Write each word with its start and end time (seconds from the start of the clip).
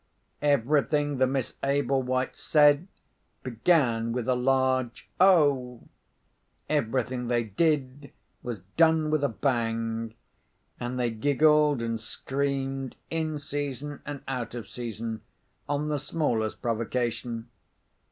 Everything 0.41 1.17
the 1.19 1.27
Miss 1.27 1.57
Ablewhites 1.61 2.41
said 2.41 2.87
began 3.43 4.11
with 4.11 4.27
a 4.27 4.33
large 4.33 5.07
O; 5.19 5.89
everything 6.67 7.27
they 7.27 7.43
did 7.43 8.11
was 8.41 8.61
done 8.77 9.11
with 9.11 9.23
a 9.23 9.29
bang; 9.29 10.15
and 10.79 10.99
they 10.99 11.11
giggled 11.11 11.83
and 11.83 11.99
screamed, 12.01 12.95
in 13.11 13.37
season 13.37 14.01
and 14.03 14.23
out 14.27 14.55
of 14.55 14.67
season, 14.67 15.21
on 15.69 15.89
the 15.89 15.99
smallest 15.99 16.63
provocation. 16.63 17.49